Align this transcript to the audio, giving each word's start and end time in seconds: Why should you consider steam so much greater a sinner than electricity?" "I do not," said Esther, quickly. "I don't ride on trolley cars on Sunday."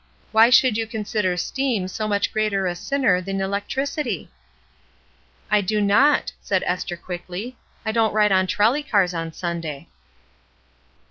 Why 0.31 0.49
should 0.49 0.77
you 0.77 0.87
consider 0.87 1.37
steam 1.37 1.87
so 1.87 2.07
much 2.07 2.33
greater 2.33 2.65
a 2.65 2.73
sinner 2.73 3.21
than 3.21 3.39
electricity?" 3.39 4.31
"I 5.51 5.61
do 5.61 5.79
not," 5.79 6.33
said 6.41 6.63
Esther, 6.65 6.97
quickly. 6.97 7.55
"I 7.85 7.91
don't 7.91 8.11
ride 8.11 8.31
on 8.31 8.47
trolley 8.47 8.81
cars 8.81 9.13
on 9.13 9.31
Sunday." 9.31 9.89